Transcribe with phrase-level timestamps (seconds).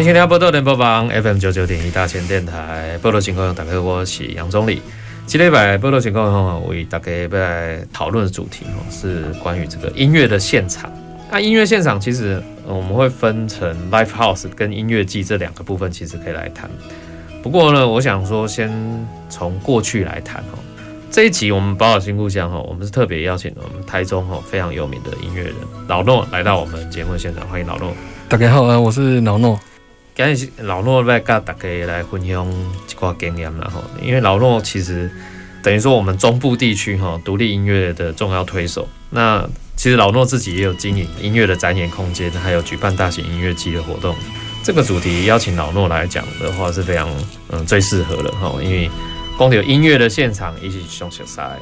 [0.00, 2.98] 欢迎收听宝岛联播网 FM 九九点一大千电台。
[3.02, 4.80] 宝岛情况，大家好，我是杨总理。
[5.26, 10.90] 今天把宝岛情况为大家要来讨论的主题是关于这个音乐的现场。
[11.30, 16.70] 那音乐现场其实我们会分成 live house 跟音乐季这两个部分，其实可以来谈。
[17.42, 18.72] 不过呢，我想说先
[19.28, 20.58] 从过去来谈哦。
[21.10, 25.54] 这一集我们宝岛新故乡哈，我们是特别邀请我们台中哈非常有名的音乐人
[25.88, 27.92] 老诺来到我们节目现场，欢迎老诺。
[28.30, 29.60] 大家好啊，我是老诺。
[30.22, 35.10] 今日老诺来跟大家来分享一挂经验啦吼，因为老诺其实
[35.62, 38.86] 等于说我们中部地区哈独立音乐的重要推手。
[39.08, 44.14] 那其实老诺自己也有经营音乐的展演空间，还有举办大型音乐祭的活动。
[44.62, 47.08] 这个主题邀请老诺来讲的话是非常
[47.48, 48.90] 嗯最适合的哈，因为
[49.38, 51.58] 光有音乐的现场一起上小赛。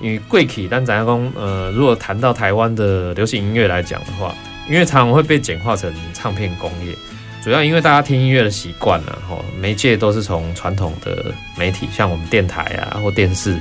[0.00, 4.34] 因为贵体但咱讲呃，如果谈到台湾的流行音乐来讲的话，
[4.66, 6.96] 因为常常会被简化成唱片工业。
[7.42, 13.56] 主要因为大家听音乐的习惯了，吼，媒介都是从传统的媒体，像我们电台啊或电视，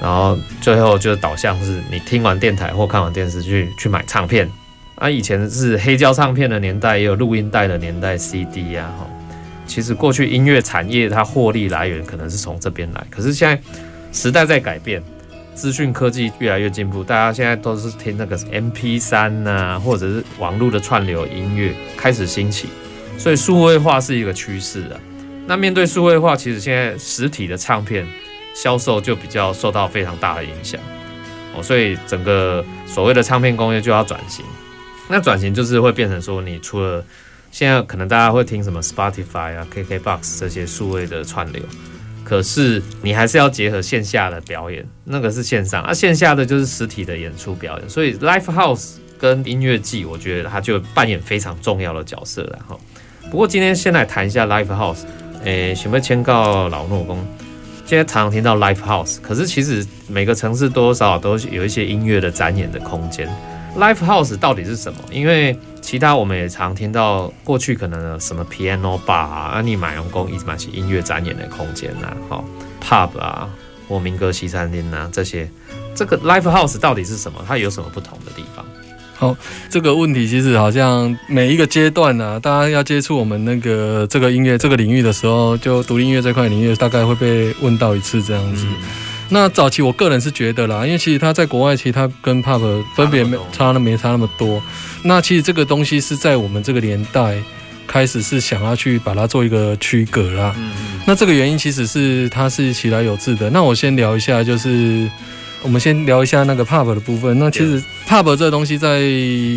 [0.00, 4.50] 然后最后就导向是你听完电台或看完电视去去买唱片。
[4.96, 9.08] 啊，以前是黑胶唱片的年代，也有录音带的年代，CD 啊，吼。
[9.66, 13.62] 其实过去音乐产业它获利来源可能是从这边来，可是现在
[14.12, 15.02] 时代在改变，
[15.54, 22.68] 资讯科技越来越进步，大家现在都是听那个 MP3 啊，或者是网络的串流音乐开始兴起。
[23.20, 24.98] 所以数位化是一个趋势啊。
[25.46, 28.06] 那面对数位化，其实现在实体的唱片
[28.54, 30.80] 销售就比较受到非常大的影响
[31.54, 31.62] 哦。
[31.62, 34.42] 所以整个所谓的唱片工业就要转型。
[35.06, 37.04] 那转型就是会变成说，你除了
[37.50, 41.62] 现在可能大家会听什么 Spotify 啊、KKBox 这些数位的串流，
[42.24, 47.90] 可是你还是要结合线下的表演，那个是线上啊，线下的就是实体的演出表演。
[47.90, 52.80] 所以 Live House 跟音乐季，我觉得它就扮演非常重要的角色然后。
[53.30, 55.02] 不过今天先来谈一下 Live House，
[55.44, 57.24] 诶，想要请教老诺公。
[57.86, 63.28] 现在常常听到 Live House，可是其实每个城市多少都有一些音乐的展演的空间。
[63.78, 64.98] Live House 到底是什么？
[65.12, 72.44] 因为其他我们也常听到，过去可能什么 Piano Bar 啊，你买用工一直买些音乐展演的空间呐，好
[72.82, 73.48] Pub 啊，
[73.88, 75.48] 或民歌西餐厅呐这些。
[75.94, 77.44] 这个 Live House 到底是什么？
[77.46, 78.64] 它有什么不同的地方？
[79.20, 79.36] 好，
[79.68, 88.64] 这个问题其实好像每一个阶段呢、啊，大家要接触我们那个这个音乐这个领域的时候，就独立音乐这块领域大概会被问到一次这样子。
[88.66, 88.76] 嗯、
[89.28, 94.62] 那早期我个人是觉得啦，因为其实他在国外，其实他跟 pop 分别没差那没差那么多。
[95.02, 97.36] 那其实这个东西是在我们这个年代
[97.86, 100.54] 开始是想要去把它做一个区隔啦。
[100.56, 101.00] 嗯嗯。
[101.06, 103.50] 那这个原因其实是它是其来有致的。
[103.50, 105.06] 那我先聊一下，就是。
[105.62, 107.38] 我们先聊一下那个 pub 的部分。
[107.38, 109.02] 那其实 pub 这个东西在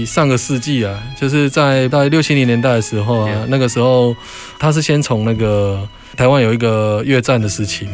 [0.06, 4.16] 上个世纪啊，就是在大概六七零年代的时候啊，那个时候
[4.60, 5.88] 它是先从那个
[6.18, 7.92] 台湾有一个越战的时期嘛。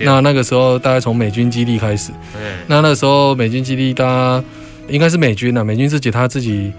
[0.00, 2.10] 那那个时候大概从美军基地开始。
[2.66, 4.42] 那那个时候美军基地，他
[4.88, 6.72] 应该是美军啊，美军自己他自己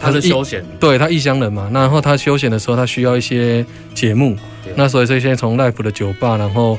[0.00, 1.68] 他是休闲，对他异乡人嘛。
[1.74, 4.36] 然后他休闲的时候，他需要一些节目。
[4.76, 6.78] 那所以所以现在从 live 的酒吧，然后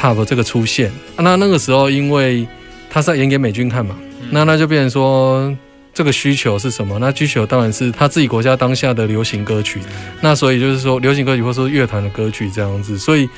[0.00, 0.90] pub 这个出现。
[1.18, 2.46] 那那个时候因为
[2.94, 3.96] 他是要演给美军看嘛？
[4.30, 5.52] 那那就变成说，
[5.92, 6.96] 这个需求是什么？
[7.00, 9.80] 那需求当然是他自己国家当下的流行歌曲。
[10.20, 12.96] 那所以就是说，流行歌曲或者说乐团的歌曲这样子。
[12.96, 13.28] 所以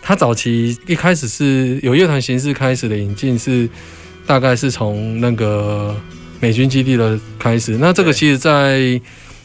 [0.00, 3.68] 他早期一开始是有乐团形式开始的引进，是
[4.26, 5.94] 大概是从那个
[6.40, 7.76] 美军基地的开始。
[7.76, 8.98] 那这个其实在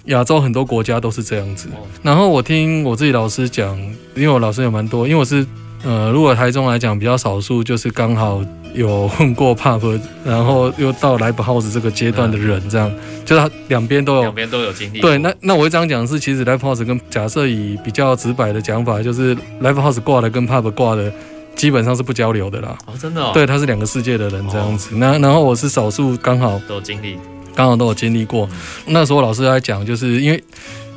[0.06, 1.68] 亚洲很多国家都是这样子。
[2.02, 3.78] 然后我听我自己老师讲，
[4.16, 5.46] 因为我老师有蛮多，因为我是
[5.84, 8.42] 呃，如果台中来讲比较少数，就是刚好。
[8.78, 12.92] 有混过 pub，然后又到 live house 这个阶段的人，这样，
[13.26, 15.00] 就是他两边都有，两边都有经历。
[15.00, 21.12] 对，那那我会这样讲是，其实 live house 跟假设以比较直白的讲法，就是 live house 挂的跟 pub 挂的
[21.56, 22.78] 基本上是不交流的啦。
[22.86, 23.32] 哦，真的、哦。
[23.34, 24.96] 对，他是两个世界的人这样子。
[24.96, 27.18] 那、哦、然后我是少数刚好都有经历，
[27.56, 28.48] 刚好都有经历过。
[28.86, 30.44] 那时候老师在讲，就是因为。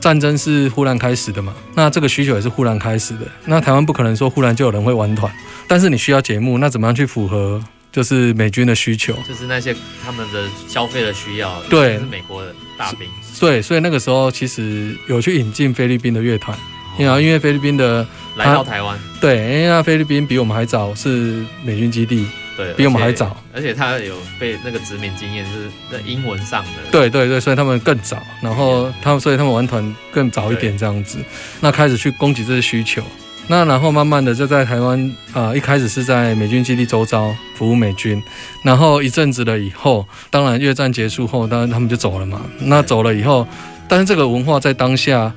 [0.00, 1.54] 战争是忽然开始的嘛？
[1.74, 3.26] 那这个需求也是忽然开始的。
[3.44, 5.32] 那台湾不可能说忽然就有人会玩团，
[5.68, 7.62] 但是你需要节目，那怎么样去符合
[7.92, 9.14] 就是美军的需求？
[9.28, 11.62] 就是那些他们的消费的需要。
[11.64, 12.54] 对，是美国的。
[12.78, 13.06] 大兵。
[13.38, 16.58] 对，所以那个时候其实有去引进菲律宾的乐团，
[16.98, 18.06] 因为因为菲律宾的
[18.36, 22.26] 来到台湾，对，因为那菲律宾比我们还早是美军基地。
[22.56, 26.68] 对，比我们还早，而且他有被那个殖民经验，就是在英文上的。
[26.90, 31.16] 对对对，所以他们更早，然后他们，所以他们玩团更早一点这样子。
[31.60, 33.02] 那开始去供给这些需求，
[33.46, 35.00] 那然后慢慢的就在台湾
[35.32, 38.22] 啊、呃，一开始是在美军基地周遭服务美军，
[38.62, 42.42] 然后一阵子了以后，当然越战结束后，当然他们就走了嘛。
[42.58, 43.48] 那走了以后，
[43.88, 45.32] 但是这个文化在当下，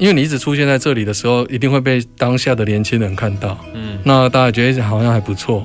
[0.00, 3.62] 因为你一直出现在这里的时候，一定会被当下的年轻人看到。
[3.74, 5.64] 嗯，那大家觉得好像还不错。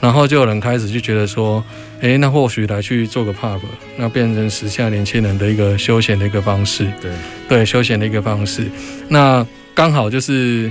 [0.00, 1.62] 然后就有人开始就觉得说，
[2.00, 3.60] 诶，那或许来去做个 pub，
[3.96, 6.84] 那变成时下年轻人的一个休闲的一个方式。
[7.00, 7.12] 对
[7.48, 8.68] 对，休闲的一个方式。
[9.08, 10.70] 那刚好就是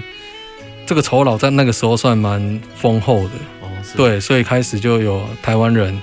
[0.86, 3.32] 这个酬劳在那个时候算蛮丰厚的。
[3.62, 5.98] 哦，对，所以开始就有台湾人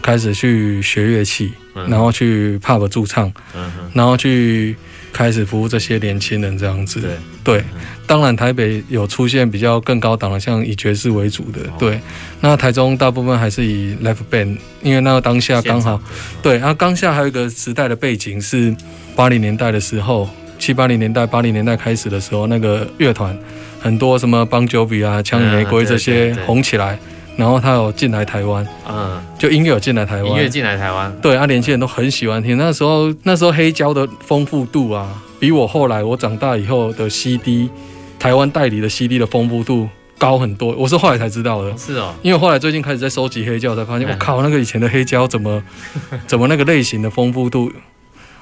[0.00, 4.76] 开始去学乐器，嗯、然后去 pub 驻唱，嗯、然后去。
[5.12, 7.10] 开始服务这些年轻人这样子，对，
[7.44, 7.64] 对，
[8.06, 12.00] 当然台北有出现比较更高档的，像以爵士为主的，对。
[12.40, 16.00] 那台中大部分还是以 live band，因为那个当下刚好，
[16.42, 16.58] 对。
[16.58, 18.74] 然后当下还有一个时代的背景是
[19.14, 20.28] 八零年代的时候，
[20.58, 23.38] 七八零年代、八零年代开始的时候，那个乐团
[23.80, 26.98] 很多什么 Bon Jovi 啊、枪与玫瑰这些红起来。
[27.36, 32.56] 然后他有进来台湾，嗯，就音乐有进来台湾，音乐进来台湾，对啊，年轻人都很喜欢听。
[32.58, 35.08] 那时候那时候黑胶的丰富度啊，
[35.40, 37.70] 比我后来我长大以后的 CD，
[38.18, 39.88] 台湾代理的 CD 的丰富度
[40.18, 40.72] 高很多。
[40.78, 45.62] 我是后来才知道的，是哦，因为后来最近开始在收集黑胶，才发现 我靠，那个以前的黑胶怎么
[46.28, 47.72] 怎么那个类型的丰富度？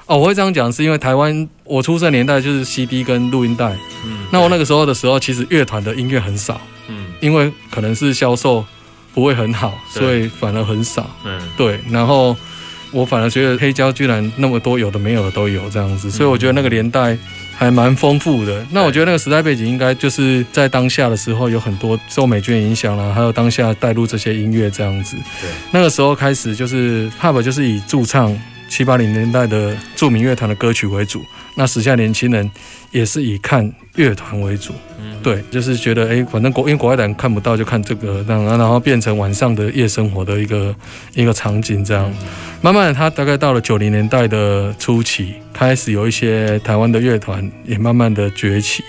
[0.05, 3.71] 哦，我会这样讲，是因为台湾我出生年代就是 CD 跟录音带，
[4.05, 6.59] 嗯，那我那个时候的时候，其实乐团的音乐很少，
[6.89, 8.65] 嗯，因为可能是销售。
[9.13, 11.09] 不会很好，所以反而很少。
[11.25, 11.79] 嗯，对。
[11.89, 12.35] 然后
[12.91, 17.17] 我反而觉得黑胶居然那么多，有的没有的都有这样子，所以我觉得那个年代
[17.55, 18.65] 还蛮丰富的。
[18.71, 25.15] 那我觉得那个时代背景应该就是在当下的时候有很多受美军影响啦，还有当下带入这些音乐这样子。
[25.41, 28.37] 对，那个时候开始就是 pub 就是以驻唱
[28.67, 31.25] 七八零年代的著名乐团的歌曲为主，
[31.55, 32.49] 那时下年轻人
[32.91, 34.73] 也是以看乐团为主。
[35.23, 40.75] 对，就是觉得哎，反正国因为国外的人看不到，就看这个，这样，然后变成晚上的夜生活的一个
[41.13, 42.11] 一个场景，这样。
[42.59, 48.83] 慢慢的，他大概到了九零年代的初期，开始有一些台湾的乐团也慢慢的崛起。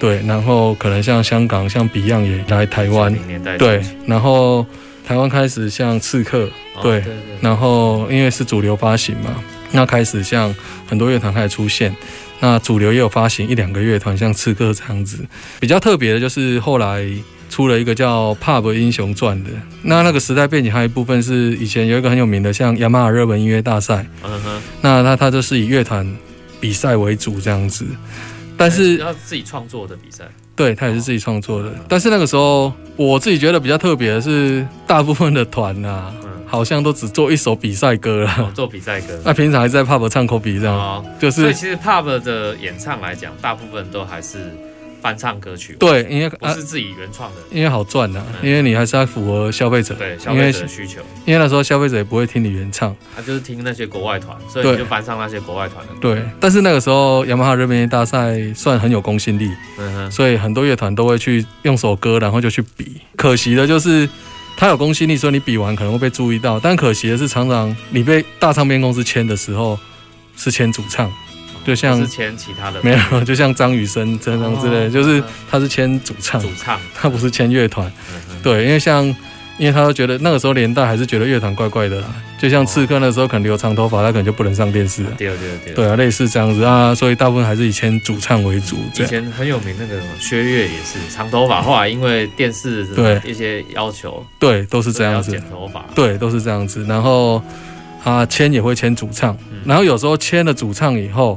[0.00, 3.14] 对对，然后可能像香港，像 Beyond 也来台湾。
[3.58, 4.64] 对，然后
[5.06, 6.48] 台湾开始像刺客，
[6.80, 7.02] 对，
[7.40, 9.42] 然后因为是主流发行嘛，
[9.72, 10.54] 那开始像
[10.86, 11.94] 很多乐团开始出现。
[12.40, 15.26] 那主流也有发行一两个乐团，像刺客这样子。
[15.58, 17.04] 比较特别的就是后来
[17.50, 19.50] 出了一个叫《Pub 英雄传》的。
[19.82, 24.06] 那那个时代背景还有一部分是以前有一个很有名的，像雅马哈热门音乐大赛。
[24.22, 24.62] 嗯哼。
[24.80, 26.06] 那他他就是以乐团
[26.60, 27.84] 比赛为主这样子，
[28.56, 30.24] 但是要自己创作的比赛。
[30.54, 36.12] 对，他也是自己创作的，但是那个时候我自己觉得比较特别的是，大部分的团啊。
[36.48, 39.18] 好像都只做一首比赛歌了，哦，做比赛歌。
[39.24, 41.42] 那 平常还在 pub 唱 copy 这样，哦、就是。
[41.42, 44.52] 所以其实 pub 的演唱来讲，大部分都还是
[45.00, 45.76] 翻唱歌曲。
[45.78, 51.00] 对，因为不是自己原创的，因为好赚呐，因为你还是要符合消费者，对消费者的需求。
[51.24, 55.92] 因为那时候消费者也不会听你原唱，他就是听那些国外团，所以你就翻唱那些国外团的。
[56.00, 63.00] 对，但是那个时候雅马哈热门大赛算很有公信力，嗯哼，所以很多乐团都会去用首歌，然后就去比。
[63.16, 64.08] 可惜的就是。
[64.58, 66.58] 他有公信力，所以你比完可能会被注意到。
[66.58, 69.78] 但可惜的是，常常你被大唱片公司签的时候
[70.36, 71.08] 是签主唱，
[71.64, 77.90] 就像是签其他的，没有，就像张雨生这样之类，就是他是签主唱，主唱，他不是签乐团。
[78.42, 79.14] 对，因为像。
[79.58, 82.06] 因为他都觉得那个时候年代还是觉得乐团怪怪的啦，
[82.38, 85.10] 就像刺客那时候可能留长头发，他可能就不能上电视了。
[85.18, 88.76] 对对对，对啊，类似这样子啊，所以大部分还是以前主唱为主。
[88.94, 96.84] 以前很有名那个薛岳也是长头发，后来因为电视对一些要求，对都是这样子，剪头发，对都是这样子。
[96.88, 97.42] 然后
[98.04, 101.36] 他，签也会签主唱，然后有时候签了主唱以后，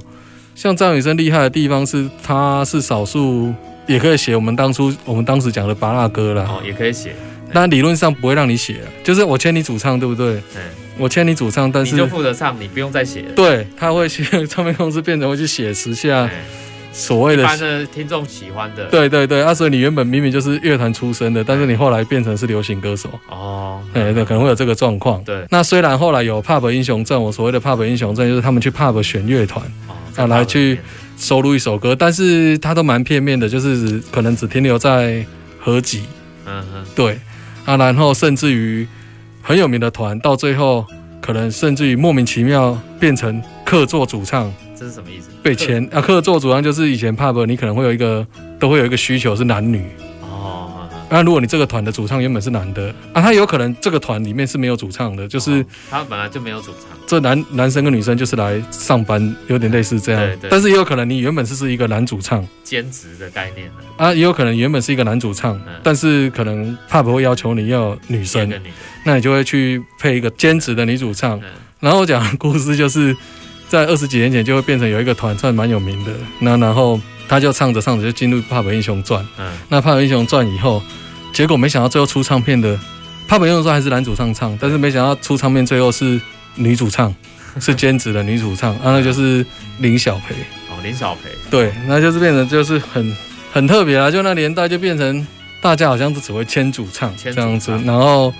[0.53, 3.51] 像张雨生厉害的地方是他是少数
[3.87, 7.15] 也可以写我们当初我们当时讲的八大歌啦，哦，也可以写。
[7.53, 10.35] 但理论上不会让你写，就是我签你主唱，对不对？
[10.55, 10.61] 嗯，
[10.97, 13.23] 我签你主唱，但是你就负责唱，你不用再写。
[13.35, 16.29] 对，他会去唱片公司变成会去写词下
[16.93, 18.85] 所谓的一般的听众喜欢的。
[18.85, 23.09] 对对对，啊，所以你原本明明就是乐团出身的，但是你后来变成是流行歌手。
[23.29, 25.23] 哦，对对，可能会有这个状况。
[25.23, 29.65] 对，那虽然后来有 Pub 英雄证，我所谓的 Pub 英雄证就是他们去 Pub 选乐团
[30.17, 30.79] 啊来去
[31.17, 35.25] 收录一首歌，但是他都蛮片面的，就是可能只停留在
[35.59, 36.03] 合集。
[36.45, 37.17] 嗯嗯，对。
[37.71, 38.85] 啊，然后甚至于
[39.41, 40.85] 很有名的团，到最后
[41.21, 45.29] 可能甚至于莫名其妙变成客座主唱，这是什么意思？
[45.41, 48.25] 被签啊，客座主唱就是以前 pub 你可能会有一个
[48.59, 49.85] 都会有一个需求是男女。
[51.11, 56.97] 那如果你这个团的主唱原本是男的啊，他有可能这个团里面是没有主唱的，就是他本来就没有主唱。
[57.05, 60.21] 这男男生跟女生就是来上班，有点类似这样。
[60.21, 60.49] 对对。
[60.49, 68.49] 但是也有可能你原本是是一个男主唱，兼职的概念啊，也有可能原本是一个男主唱，但是可能 pub 会要求你要女生，
[69.03, 71.37] 那你就会去配一个兼职的女主唱。
[71.81, 73.13] 然后我讲的故事就是
[73.67, 76.97] 在二十几年前就会变成有一个团算蛮有名的，那然后
[77.31, 79.25] 他就唱着唱着就进入 pub 英雄传。
[79.37, 79.51] 嗯。
[79.69, 80.83] 那 pub 英雄传以后。
[81.33, 82.77] 结果没想到最后出唱片的，
[83.25, 86.19] 帕本英雄传还是男主唱唱，但是没想到出唱片最后是
[86.55, 87.15] 女主唱，
[87.57, 89.43] 是兼职的女主唱，啊，那就是
[89.79, 90.35] 林小培。
[90.69, 91.29] 哦，林小培。
[91.49, 93.15] 对，那就是变成就是很
[93.53, 95.25] 很特别啊，就那年代就变成
[95.61, 98.33] 大家好像都只会签主唱这样子，然后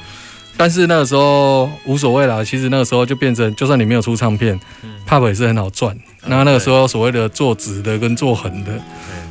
[0.57, 4.59] 但是那个时候无所谓啦，其实那个时候就变成就算你没有出唱片
[5.07, 5.97] ，pub 也是很好赚。
[6.25, 8.71] 那那个时候所谓的做直的跟做横的，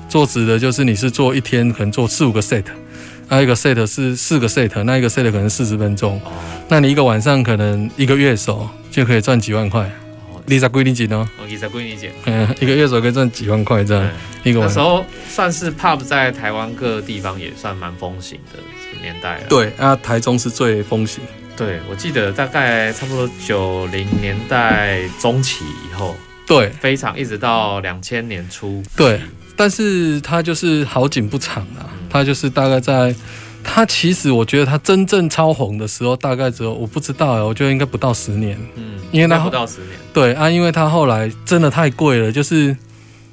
[0.09, 2.65] 做直的就是你是做一天可能做四五个 set。
[3.29, 6.21] 那一个 set 是四个 set，那一个 set 可能四十分钟。
[6.25, 6.33] 哦，
[6.69, 9.83] 那你一个晚上可能一个乐手就可以赚几万块。
[10.33, 11.29] 哦，你在规定几呢？
[11.39, 12.11] 哦，你在规定几？
[12.25, 14.11] 嗯，一个月手可以赚几万块这样。
[14.43, 14.59] 一个。
[14.59, 18.59] 那时候算是 pub 在台湾各个地方也算蛮风行的
[19.01, 19.45] 年代了。
[19.49, 21.23] 对，啊，台中是最风行。
[21.57, 26.17] 对，我记得大概差不多九零年代中期以后，
[26.51, 28.83] 对，非常一直到两千年初。
[28.97, 29.21] 对。
[29.57, 33.15] 但是他就是好景不长啊，他就是大概在，
[33.63, 42.75] 他其实我觉得他真正超红的时候，大概只有我不知道哎，我觉得应该不到十年，嗯，因为他不到十年，对啊，因为他后来真的太贵了，就是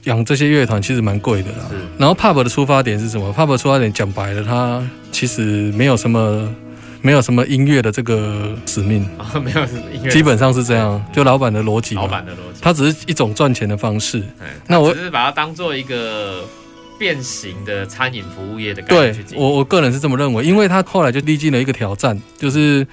[0.03, 1.69] 养这些乐团其实蛮贵的啦。
[1.97, 6.53] 然后 pub 的出发点是什么？pub 出发点讲白了，他其实没有什么。
[7.01, 9.62] 没有什么音乐的这个使命， 哦、没有
[9.94, 11.96] 音乐，基本上是这样，就老板的逻辑。
[11.96, 14.24] 老板的逻辑，它只是一种赚钱的方式。
[14.68, 16.44] 那我只是把它当做一个
[16.98, 19.38] 变形的餐饮服务业的概念去经营。
[19.38, 22.86] 对，我我个人是这么认为，因为他后来就历经了一个挑战，就是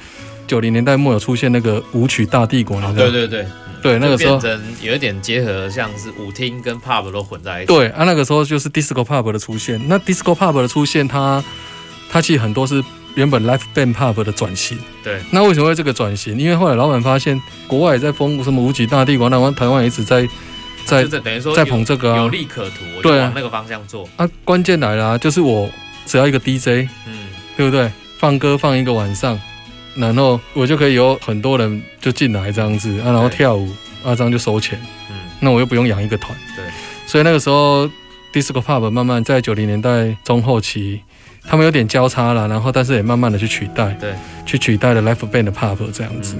[0.46, 3.46] 九零年代末有出现那个舞曲大帝国，对对对，
[3.82, 7.66] 对那个时候变成有一点结合，像是舞厅跟 pub 都混在一起。
[7.66, 9.80] 对啊，那个时候就是 disco pub 的出现。
[9.88, 11.42] 那 disco pub 的出现，它
[12.10, 12.84] 它其实很多是。
[13.14, 16.36] 原本 live band pub 的转型，对，那为什么会这个转型？
[16.36, 20.28] 因为后来老板发现，国外也在封什么五级大帝国，那台湾也一直在
[20.84, 23.18] 在等于说在捧这个啊，有利可图，对。
[23.20, 24.08] 啊，往那个方向做。
[24.16, 25.70] 啊，关键来了，就是我
[26.04, 27.90] 只要一个 DJ，嗯，对不对？
[28.18, 29.40] 放歌放一个晚上，
[29.94, 33.68] 然后我就可以有很多人就进来这样子啊，然后跳舞
[34.04, 34.76] 啊，这样就收钱，
[35.08, 36.64] 嗯，那我又不用养一个团，对，
[37.06, 37.86] 所以那个时候
[38.32, 41.00] disco pub 慢慢在九零年代中后期。
[41.46, 44.14] 他们有点交叉了，然后但是也慢慢的去取代，对，
[44.46, 46.36] 去取代了 l i f e band 的 pub 这样子，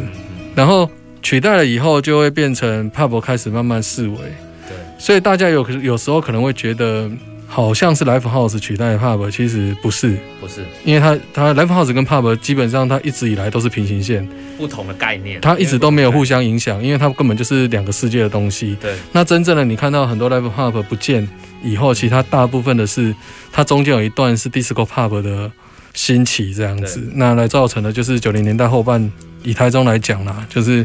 [0.55, 0.89] 然后
[1.23, 7.11] 取代了以后就会变成 pub 开始慢慢式微，对，所以大家有有时候可能会觉得
[7.55, 21.29] 好像是 live house 取代 pub，其实不是，不是，因为它它 live house 跟 pub 基本上它一直以来都是平行线，不同的概念，它一直都没有互相影响，因为它根本就是两个世界的东西，对，那真正的你看到很多 live pub 不见。
[21.63, 23.15] 以后，其他大部分的是，
[23.53, 25.51] 它中间有一段是 disco pub 的
[25.95, 29.11] 兴起这样子，那来造成的就是九零年代后半，
[29.45, 30.85] 以台中来讲啦，就是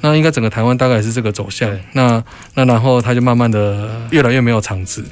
[0.00, 1.70] 那应该整个台湾大概也是这个走向。
[1.92, 2.22] 那
[2.54, 5.02] 那然后它就慢慢的越来越没有场子。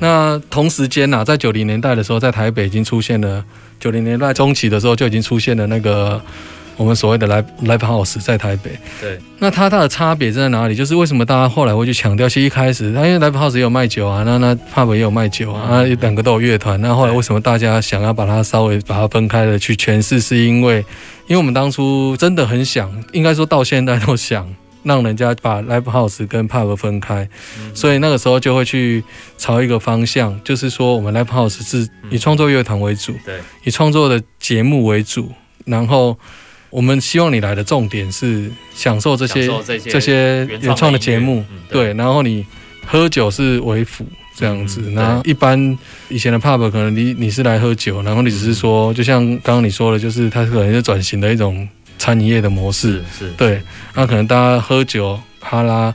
[0.00, 3.44] 那同时间呐，在九零年代的时候，在台北已经出现了，
[3.78, 6.20] 九零年代中期的时候就已经出现了那个。
[6.76, 10.76] 我们所谓的 live live house 在台北，对，那它它的差别在哪里？
[10.76, 12.28] 就是为什么大家后来会去强调？
[12.28, 16.80] 其实一开始，它因为 live house 也有卖酒啊，那那 pub 也有卖酒啊，啊，两个都有乐团。
[16.80, 20.20] 那后来为什么大家想要把它稍微把它分开的去诠释？
[20.20, 20.76] 是因为，
[21.26, 24.48] 因为我们当初真的很想，应该说到现在都想
[24.88, 27.28] 让人家把 live house 跟 pub 分开，
[27.72, 29.04] 所以那个时候就会去
[29.36, 35.30] 朝一个方向，就是说我们 live house 是以创作乐团为主，对，以创作的节目为主，
[35.64, 36.18] 然后。
[36.70, 39.50] 我们希望你来的重点是享受这些
[39.86, 41.94] 这些原创的节目，对。
[41.94, 42.44] 然后你
[42.84, 44.04] 喝酒是为辅
[44.36, 44.92] 这样子。
[44.92, 45.78] 然后一般
[46.10, 51.66] 以前的 pub 可能你你是来喝酒，然后你只是说，就像刚刚你说的，就是它可能是转型的一种
[51.98, 53.60] 餐饮业的模式，是对。
[53.94, 55.94] 那可能大家喝酒哈拉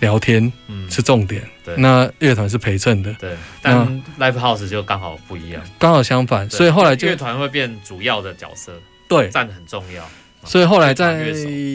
[0.00, 0.52] 聊天
[0.90, 1.42] 是重点，
[1.76, 3.30] 那乐团是陪衬的，对。
[3.62, 3.86] 但
[4.18, 8.72] live house 就刚好不一样，刚好相反，所以后来就乐团会变主要的角色。
[9.08, 10.02] 对，站得很重要，
[10.44, 11.32] 所以后来在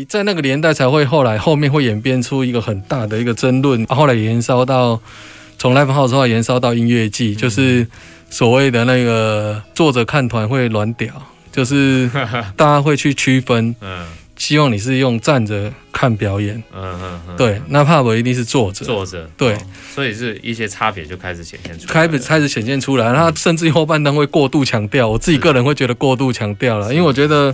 [0.09, 4.99] 在那个年代才会后来后面会演变出一个很大的一个争论，后来延烧到
[5.57, 7.87] 从 Live House 后来延烧到音乐季，就是
[8.29, 12.09] 所谓的那个坐着看团会软屌，就是
[12.55, 14.05] 大家会去区分，嗯，
[14.37, 16.55] 希望你是用站着看表演。
[16.73, 18.85] 嗯嗯嗯，对，那 pub 一定是坐着。
[18.85, 19.29] 坐着。
[19.37, 19.57] 对、哦，
[19.93, 21.93] 所以是一些差别就开始显现出来。
[21.93, 27.53] 开始开始显现出来，他甚至后半段会过度强调，我自己个人会觉得过度强调了，因为我觉得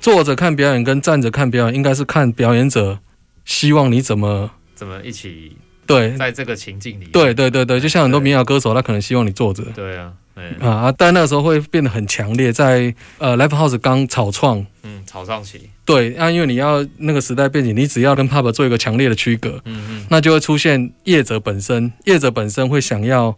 [0.00, 2.98] 坐着看表演跟站着看表演，应该是看表演者
[3.44, 5.56] 希望你怎么怎么一起。
[5.86, 9.62] 对，在这个情境里，对对对对，就像很多民谣歌手，他可能希望你坐着。
[9.74, 10.12] 对啊，
[10.60, 10.94] 啊啊！
[10.96, 15.68] 但那个时候会变得很强烈，在呃，Live House 刚草创，嗯，草创期。
[15.84, 23.36] 对，那、啊、因为你要那个时代背景，你只要跟 Pub 做一个强烈的区隔，嗯嗯，那就会出现业者本身，业者本身会想要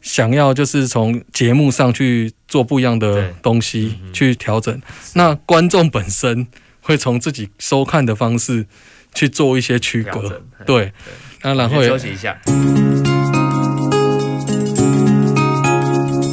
[0.00, 4.80] 想要就是从节目上去做不一样的东西去调整，
[5.14, 6.46] 那观众本身
[6.80, 8.66] 会从自己收看的方式
[9.14, 10.92] 去做一些区隔，对。
[11.42, 12.36] 那啊，然后休息一下。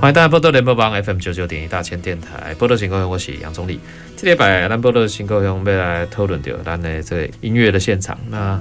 [0.00, 3.80] 欢迎大家波多联播帮 FM 九九点一大千电台波多新故乡，我是杨宗理。
[4.16, 8.16] 这礼拜咱波多新故乡要来讨论到咱的这个音乐的现场。
[8.30, 8.60] 那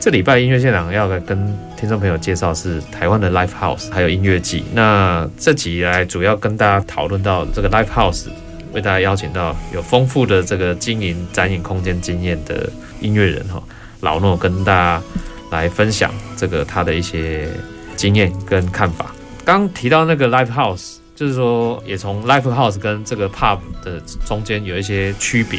[0.00, 1.36] 这礼拜音乐现场要来跟
[1.76, 4.64] 听众朋友介绍是台湾的 Live House，还有音乐季。
[4.72, 8.28] 那这集来主要跟大家讨论到这个 Live House，
[8.72, 12.72] 为大家邀请到有丰富的这个经营展演空间经验的
[13.02, 13.62] 音乐人哈，
[14.00, 15.02] 老诺跟大家
[15.50, 17.50] 来分享这个他的一些
[17.96, 19.14] 经验跟看法。
[19.44, 25.58] 刚提到那个 live house，就是说也从 live house 跟这个 pub 的中间有一些区别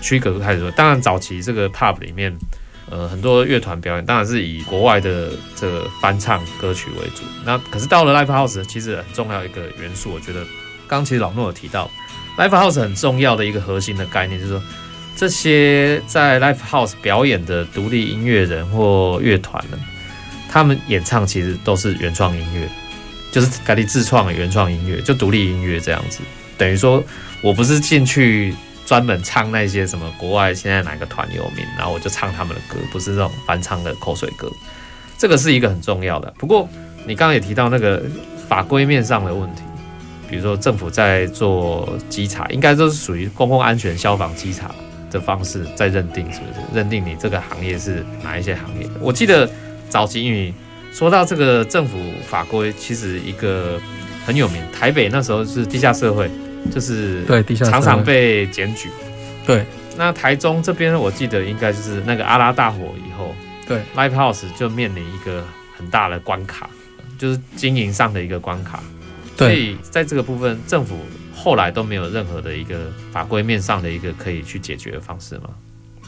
[0.00, 0.70] 区隔开始说。
[0.72, 2.36] 当然早期这个 pub 里面，
[2.90, 7.22] 呃，很多乐团表演当然是以国外的这个翻唱歌曲为主。
[7.44, 10.44] 那可是到了 live house，其实很重要一个元素，我觉得
[10.86, 11.90] 刚其实老诺有提到
[12.38, 14.62] live house 很重要的一个核心的概念，就是说
[15.16, 19.78] 这些在 live house 表演的独立音乐人或乐团呢，
[20.48, 22.68] 他们演唱其实都是原创音乐。
[23.32, 26.20] 就是自己自创的原创音乐，就独立音乐这样子，
[26.58, 27.02] 等于说
[27.42, 34.52] 我不是进去专门唱那些什么国外现在哪个团有名，然后我就唱他们的歌，不是这种翻唱的口水歌。
[35.16, 36.30] 这个是一个很重要的。
[36.36, 36.68] 不过
[37.06, 38.02] 你刚刚也提到那个
[38.46, 39.62] 法规面上的问题，
[40.28, 44.70] 比如说政府在做稽查，应该都是属于公共安全消防稽查
[45.10, 46.76] 的方式在认定，是不是？
[46.76, 48.86] 认定你这个行业是哪一些行业？
[49.00, 49.50] 我记得
[49.88, 50.52] 早期因为。
[50.92, 53.80] 说到这个政府法规，其实一个
[54.26, 54.62] 很有名。
[54.70, 56.30] 台北那时候是地下社会，
[56.70, 58.90] 就是对地下常常被检举。
[59.46, 59.64] 对，
[59.96, 63.34] 那台中这边我记得应该就是那个阿拉大火以后，
[63.66, 65.42] 对，Live House 就面临一个
[65.76, 66.68] 很大的关卡，
[67.18, 68.82] 就是经营上的一个关卡。
[69.36, 70.98] 所以在这个部分，政府
[71.34, 75.48] 后来都没有任何的一个法规面上的一个可以去解决的方式吗？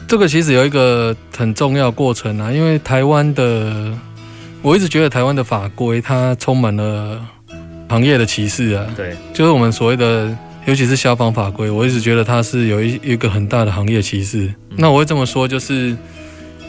[0.07, 3.91] 这个其实有一个很重要过程啊，因为台湾的。
[4.65, 7.23] 我一直觉得台湾的法规它充满了
[7.87, 14.47] 行业的歧视啊，对，就是我们所谓的，尤其是消防法规，我一直觉得它是有一一个很大的行业歧视。
[14.71, 14.77] 嗯。
[14.77, 15.95] 那我会这么说，就是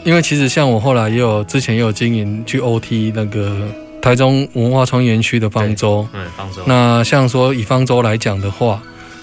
[0.03, 3.67] 因为其实像我后来也有之前也有经营去 OT 那个
[3.99, 6.61] 台中文化创意园区的方舟，嗯，方舟。
[6.67, 8.79] 那像说以方舟来讲的话，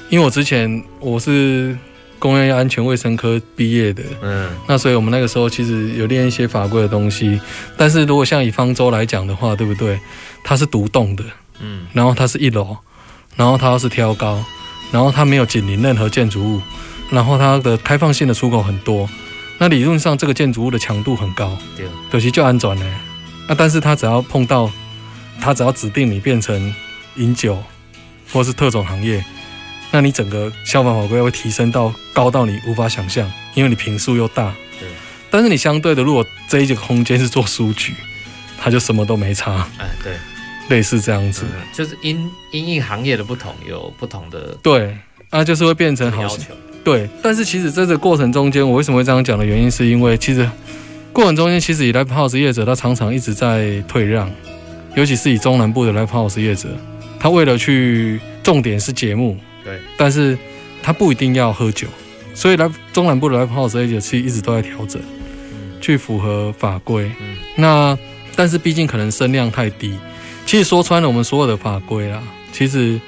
[0.08, 1.78] 因为我之前我是。
[2.24, 7.38] 工业安全卫生科毕业的，嗯，那所以我们那个时候其实有练一些法规的东西，
[7.76, 10.00] 但是如果像以方舟来讲的话，对不对？
[10.42, 11.22] 它是独栋的，
[11.60, 12.78] 嗯，然后它是一楼，
[13.36, 14.42] 然后它又是挑高，
[14.90, 16.62] 然后它没有紧邻任何建筑物，
[17.10, 19.06] 然后它的开放性的出口很多，
[19.58, 23.00] 那理论上这个建筑物的强度很高，对，可惜就安转呢。
[23.46, 24.70] 那但是它只要碰到，
[25.42, 26.74] 它只要指定你变成
[27.16, 27.62] 饮酒
[28.32, 29.22] 或是特种行业。
[29.94, 34.52] 那你整个消防法规会提升到高到你无法想象，因为你平数又大。
[34.80, 34.88] 对。
[35.30, 37.94] 但是你相对的，如果这一个空间是做书局，
[38.58, 39.68] 它就什么都没差。
[39.78, 40.14] 哎，对。
[40.68, 41.44] 类似这样子。
[41.72, 44.58] 就是因因应行业的不同，有不同的。
[44.60, 44.96] 对。
[45.30, 46.52] 啊，就是会变成好要求。
[46.82, 47.08] 对。
[47.22, 50.50] 但是其实在这个过程中间，我为什么会这样讲的原因，是因为其实
[51.12, 54.28] 过程中间，其实以 Live House 业者，他常常一直在退让，
[54.96, 56.70] 尤其是以中南部的 Live House 业者，
[57.20, 59.38] 他为了去重点是节目。
[59.64, 60.36] 对，但是
[60.82, 61.88] 他不一定要喝酒，
[62.34, 65.00] 所以来中南部的 Live House 这些其实一直都在调整，
[65.52, 67.10] 嗯，去符合法规。
[67.20, 67.98] 嗯，那
[68.36, 69.98] 但是毕竟可能声量太低，
[70.44, 72.22] 其实说穿了，我们所有的法规啊，
[72.52, 73.00] 其实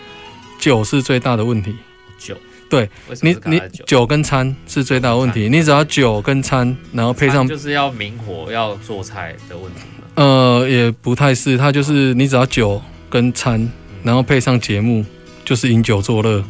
[0.59, 1.75] 酒是最大的问题。
[2.19, 2.35] 酒，
[2.71, 2.89] 对，
[3.21, 5.49] 你你酒跟餐是最大的问题。
[5.49, 9.81] 你只要酒跟餐，然后配上就是要明火要做菜的问题。
[10.15, 13.71] 呃，也不太是，它就是你只要酒跟餐，
[14.03, 15.05] 然后配上节目，
[15.47, 16.45] 就是饮酒作乐，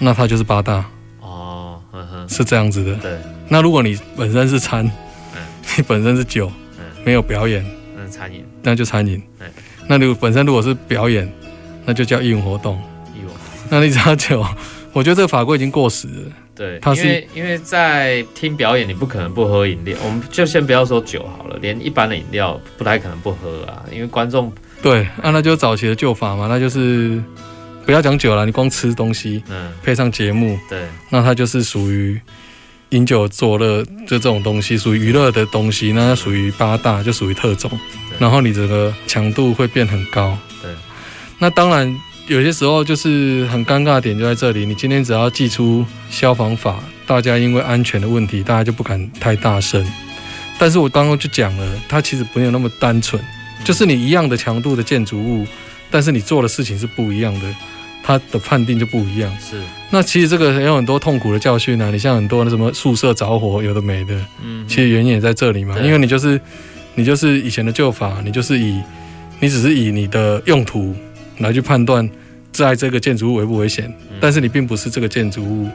[0.00, 0.84] 那它就是八大
[1.20, 1.78] 哦，
[2.26, 2.94] 是这样子的。
[2.94, 4.90] 对，那如果你本身是餐，
[5.76, 6.50] 你本身是酒，
[7.04, 9.22] 没有表演，那是餐饮，那就餐饮。
[9.86, 11.30] 那你本身如果是表演，
[11.84, 12.80] 那就叫艺文活动。
[13.68, 14.42] 那你只要酒，
[14.94, 16.32] 我觉得这个法规已经过时了。
[16.54, 19.96] 对，它是因为因为在听表演，你不可能不喝饮料。
[20.02, 27.22] 我们就先不要说酒好了，连一般的饮料不太可能不喝啊，因为观众对，啊，那就早期的旧法嘛，那就是
[27.88, 32.20] 不要讲酒了，你光吃东西，嗯，配上节目，对，那它就是属于
[32.90, 37.70] 饮酒作乐，就这种东西属于娱乐的东西，那它属于八大，就属于特种，
[38.18, 40.70] 然后你这个强度会变很高，对，
[41.38, 41.98] 那当然。
[42.26, 49.82] 有些时候就是很尴尬的点就在这里，你今天只要祭出消防法，大家因为安全的问题，大家就不敢太大声。
[50.58, 53.18] 但是我刚刚就讲了，它其实没有那么单纯，
[53.64, 55.46] 就是你一样的强度的建筑物，
[55.90, 57.54] 但是你做的事情是不一样的，
[58.02, 59.30] 它的判定就不一样。
[59.38, 66.40] 是，那其实这个也有很多痛苦的教训啊，你像很多那什么宿舍着火，有的没的，嗯，其实原因也在这里嘛，因为你就是
[66.94, 68.80] 你就是以前的旧法，你就是以
[69.40, 70.94] 你只是以你的用途。
[71.40, 72.10] 来去判断
[72.50, 75.68] 在这个建筑物危不危险，但是你并不是这个建筑物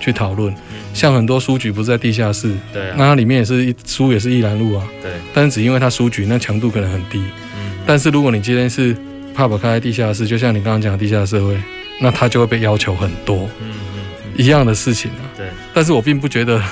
[0.00, 0.52] 去讨论。
[0.92, 5.12] 像很多书局不是在地下室，对，那它里面也是书也是易燃路啊，对。
[5.32, 7.18] 但是只因为它书局那强度可能很低，
[7.56, 7.78] 嗯。
[7.86, 8.96] 但是如果你今天是
[9.34, 11.60] pub 开在地下室，就像你刚刚讲的地下社会，
[12.00, 15.48] 那他就会被要求很多，嗯嗯，一样的事情啊，对。
[15.72, 16.62] 但是我并不觉得，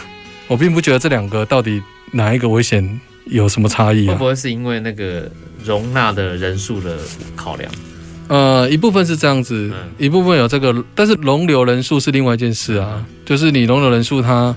[0.46, 4.12] 我并不觉得这两个到底哪一个危险有什么差异啊？
[4.12, 5.30] 会不会是因为那个
[5.64, 6.96] 容纳的人数的
[7.34, 7.70] 考量？
[8.28, 12.94] 呃，一部分是这样子，嗯、一部分有这个，但是容留人数是另外一件事啊。
[12.96, 14.54] 嗯、就是你容留人数，他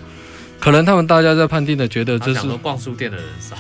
[0.60, 3.56] 可能他们大家在判定的，觉得就是逛书店的人少。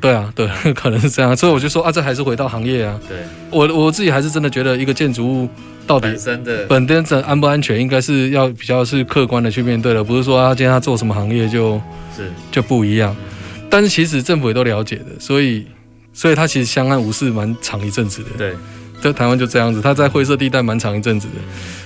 [0.00, 1.36] 对啊，对，可能是这样。
[1.36, 2.98] 所以我就说啊，这还是回到行业啊。
[3.08, 3.18] 对，
[3.50, 5.48] 我我自己还是真的觉得，一个建筑物
[5.86, 11.80] 到底本身的本身安不安全，应该是要比较是客观的去面对的，不是说啊今天他做什么行业就
[12.16, 13.16] 是就不一样。
[13.20, 15.66] 嗯、但是其实政府也都了解的，所以
[16.12, 18.30] 所以他其实相安无事蛮长一阵子的。
[18.36, 18.54] 对。
[19.00, 21.34] 在台湾就这样子，他在灰色地带蛮长一阵子的，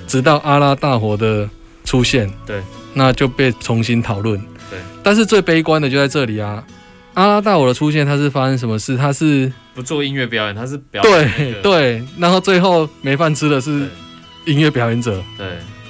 [0.07, 1.47] 直到阿拉大火的
[1.85, 2.63] 出现，对，
[2.95, 4.79] 那就被重新讨论，对。
[5.03, 6.65] 但是最悲观的就在这里啊，
[7.15, 8.97] 阿拉大我的出现，他是发生什么事？
[8.97, 13.89] 他是不做音乐表演，他是表演、那个、对对，然后最后没饭吃的是
[14.45, 15.47] 音乐表演者，对，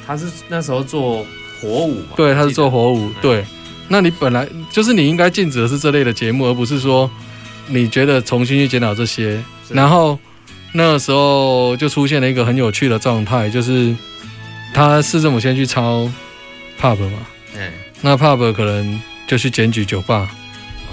[0.06, 1.24] 他是那时候做
[1.60, 3.44] 火舞嘛，对，他是做火舞，对。
[3.88, 7.10] 那你本来就是你应该禁止的是这类的节目，而不是说
[7.66, 10.18] 你觉得重新去检讨这些，然后。
[10.74, 13.94] 那个时候就出现了一个很有趣的状态，就是
[14.72, 16.10] 他市政府先去抄
[16.80, 17.18] pub 嘛，
[17.54, 20.34] 嗯，那 pub 可能就去检举酒吧，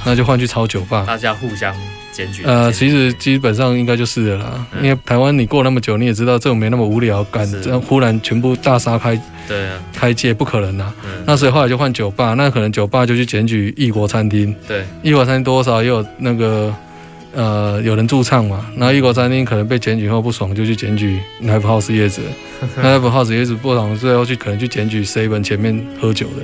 [0.05, 1.75] 那就换去抄酒吧，大家互相
[2.11, 2.43] 检举。
[2.45, 10.93] 呃，其实基本上应该就是的啦，因为台湾你过那么久，你也知道这种没那么无聊，敢这样忽然全部大杀开，对啊，开戒不可能呐。
[11.25, 16.73] 那所以后来就换酒吧，那可能酒吧就去检举异国餐厅，对，异国餐厅多少也有那个。
[17.31, 18.65] 呃，有人驻唱嘛？
[18.75, 22.23] 然后异国餐厅可能被检举后不爽，就去检举 Live House 业者。
[22.81, 26.43] 那 Live House 业者不爽，最后去可能去检举 Seven 前面喝酒的。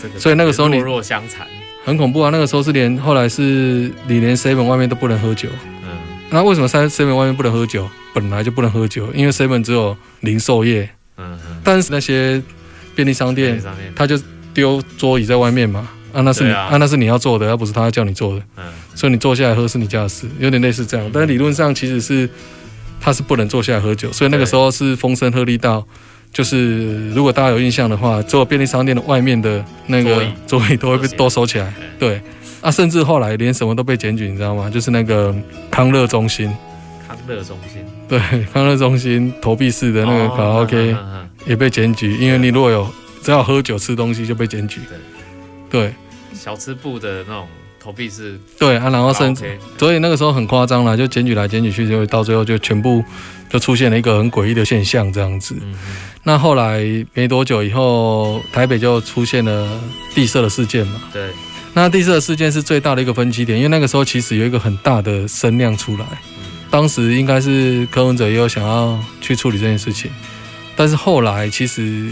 [0.00, 1.44] 这个、所以那个时候你弱弱相残，
[1.84, 2.30] 很恐怖啊！
[2.30, 5.48] 那个时候是连后来是你连 Seven 外面都不能喝酒。
[5.82, 5.90] 嗯。
[6.30, 7.88] 那为什么 Seven 外面不能喝酒？
[8.14, 10.88] 本来就不能喝酒，因为 Seven 只有零售业。
[11.16, 11.60] 嗯嗯。
[11.64, 12.42] 但是那些
[12.94, 14.18] 便利商店，商店他就
[14.54, 15.88] 丢桌椅在外面嘛。
[16.12, 18.42] 啊，那是你啊，啊，那是你要做的，而不是他叫你做的。
[18.58, 18.64] 嗯，
[18.94, 21.10] 所以你坐下来喝是你家的事，有点类似这样。
[21.12, 22.28] 但是理论上其实是
[23.00, 25.86] 他是不能坐下来喝酒，所以那个时候是风声鹤唳到，
[26.32, 31.72] 就是如果大家有印象的话，所有便利商店的外面的那个座椅都会被都收起来。
[31.98, 32.20] 对，
[32.60, 34.70] 啊，甚至后来连什么都被检举，你知道吗？
[34.70, 35.34] 就是那个
[35.70, 36.50] 康乐中心，
[37.06, 38.18] 康乐中心，对，
[38.52, 40.96] 康乐中心投币式的那个卡拉 OK
[41.46, 42.88] 也被检举，因为你如果有
[43.22, 44.80] 只要喝酒吃东西就被检举。
[45.70, 45.92] 对。
[46.34, 47.46] 小吃部的那种
[47.78, 53.04] 投币式，对啊，然后甚至，所以那个时候很夸张了，就检举来检举去，就到最后就全部
[53.52, 55.54] 就出现了一个很诡异的现象，这样子。
[55.60, 55.74] 嗯、
[56.22, 59.78] 那后来没多久以后，台北就出现了
[60.14, 61.02] 地色的事件嘛。
[61.12, 61.28] 对，
[61.74, 66.06] 那地色的事件是最大的一个分歧点，因为那个时候其实有一个很大的声量出来，
[66.38, 70.10] 嗯、当时应该是柯文哲也有想要去处理这件事情，
[70.74, 72.08] 但是后来其实。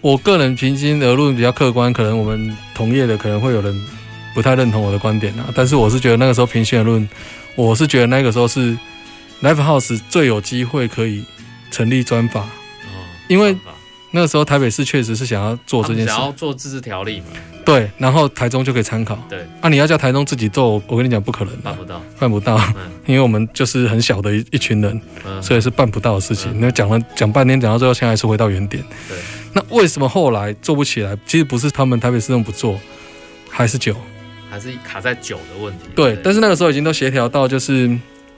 [0.00, 3.72] 我个人平心而论比较客观，可能我们同业的可能会有人
[4.34, 5.46] 不太认同我的观点啊。
[5.54, 7.08] 但是我是觉得那个时候平心而论，
[7.54, 8.76] 我是觉得那个时候是
[9.42, 11.24] Live House 最有机会可以
[11.70, 12.46] 成立专法，
[13.28, 13.56] 因为
[14.12, 17.26] 那个时候台北市确实是想要做这件事，想要做自治条例嘛。
[17.64, 19.16] 对，然后台中就可以参考。
[19.28, 26.50] 对，啊，你要叫台中自己做，我跟你讲不可能，办不到，办不到，嗯， 因为我们就是很小的一一群人，嗯，所以是办不到的事情。
[26.52, 28.82] 嗯那讲了讲半天，讲到最后，现在还是回到原点。
[29.08, 29.16] 对，
[29.52, 31.16] 那为什么后来做不起来？
[31.24, 32.78] 其实不是他们台北市政府不做，
[33.48, 33.94] 还是酒，
[34.50, 35.84] 还是卡在酒的问题。
[35.94, 37.88] 对，但是那个时候已经都协调到，就是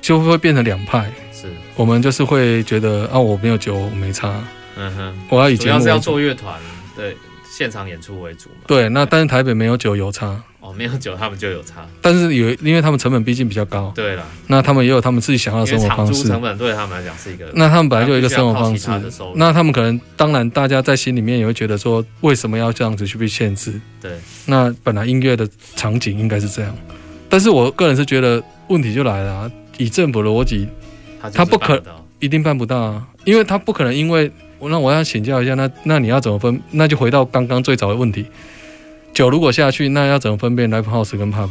[0.04, 1.10] 就会变成两派。
[1.32, 4.34] 是，我们就是会觉得啊，我没有酒，我没差，
[4.76, 5.98] 嗯哼，我要以前主要是要。
[5.98, 6.60] 做乐团，
[6.94, 7.16] 对，
[7.50, 8.56] 现场演出为主嘛。
[8.66, 11.86] 对，那但是台北没有酒有差，哦，没有酒他们就有差。
[12.02, 16.28] 但是有因为他们成本毕竟比较高，对了，那他们也有他们自己想要的生活方式。
[16.28, 18.90] 成本对他们来讲是一个，那他们本来就有一个生活方式
[19.36, 23.80] 那他们可能当然大家在心里面也会觉得说，为什么要这样子去被限制？
[24.02, 24.12] 对，
[24.44, 26.76] 那本来音乐的场景应该是这样，
[27.30, 30.68] 但是我个人是觉得问题就来了、啊，以政府的逻辑，
[31.32, 31.82] 他不可
[32.20, 36.60] 一定办不到啊，因为他不可能因为我那我要请教一下，那那你要怎么分？
[36.70, 38.26] 那就回到刚刚最早的问题，
[39.12, 41.50] 酒如果下去，那要怎么分辨 live house 跟 pub？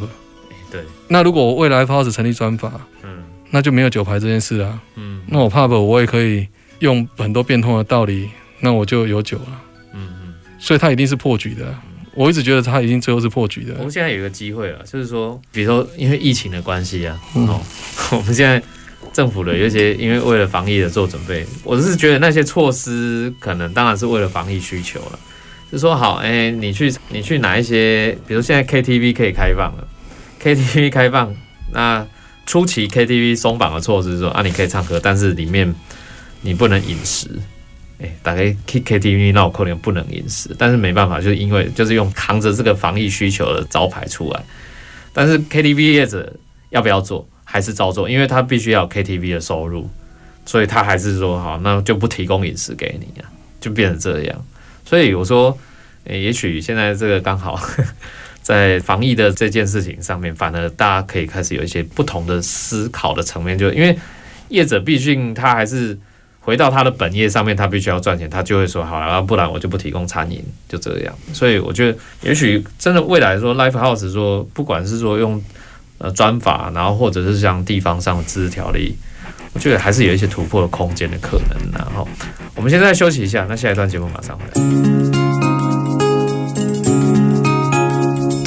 [0.70, 4.80] 对，那如果我为 live house 成立专法，嗯那就没有酒牌这件事啊。
[4.96, 6.48] 嗯那我 pub 我也可以
[6.80, 9.62] 用很多变通的道理，那我就有酒了。
[9.92, 10.34] 嗯嗯。
[10.58, 11.82] 所以他一定是破局的啊。
[12.14, 13.82] 我一直觉得他已经最后是破局的我。
[13.84, 17.60] 们现在有一个机会了，就是说，比如说因为疫情的关系啊，嗯哦，
[18.12, 18.62] 我们现在
[19.12, 25.18] 政府的有一些因为为了防疫的做准备，我是觉得那些措施可能当然是为了防疫需求了。
[25.72, 29.86] 就说好，哎、你去你去哪一些，比如现在 KTV 可以开放了
[30.40, 31.34] ，KTV 开放，
[31.72, 32.06] 那
[32.46, 35.74] 初期 KTV 松绑的措施是说啊，你可以唱歌，但是里面
[36.42, 37.28] 你不能饮食。
[38.00, 44.42] 哎、大概去 KTV 那我可能不能饮食，但是没办法，就是因为就是用扛着这个防疫需求的招牌出来，
[45.12, 46.30] 但是 KTV 业者
[46.70, 49.88] 要不要做，还是照做，因为他必须要有 KTV 的收入，
[50.44, 53.30] 所以他还是说好，那就不提供饮食给你啊，
[53.60, 54.44] 就变成这样。
[54.84, 55.56] 所以我说，
[56.04, 57.58] 诶，也许现在这个刚好
[58.42, 63.96] 在防疫的这件事情上面，反而大家可以开始有一些不同的思考的层面，就因为
[64.48, 65.96] 业者毕竟他还是。
[66.44, 71.14] 回到他的本业上面，他必须要赚钱，他就会说好了，不然我就不提供餐饮，就这样。
[71.32, 75.42] 所以我觉得，也许真的未来说，Life House 说，不管是说用
[75.96, 78.94] 呃专法，然后或者是像地方上的自治条例，
[79.54, 81.72] 我觉得还是有一些突破的空间的可能。
[81.72, 82.06] 然后
[82.54, 85.23] 我们现在休息一下，那下一段节目马上回来。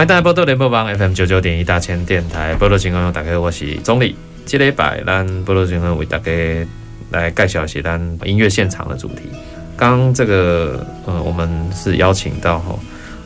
[0.00, 4.16] 欢迎大家波多联播网 FM 九九点一大千电台波多情况，大家好，我是总理。
[4.46, 6.32] 这礼拜咱波多情况为大家
[7.10, 9.24] 来介绍一些咱音乐现场的主题。
[9.76, 12.78] 刚刚这个呃，我们是邀请到哈，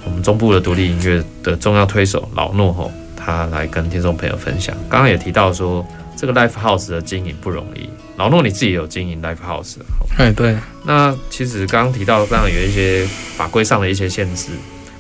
[0.05, 4.75] 我们中部的独立音乐的重要推手老诺哈，他来跟听众朋友分享。
[4.91, 7.89] 刚刚也提到说，这个 Live House 的经营不容易。
[8.17, 9.77] 老诺你自己有经营 Live House？
[10.19, 13.07] 哎，对，那其实刚刚提到，当然有一些
[13.37, 14.49] 法规上的一些限制，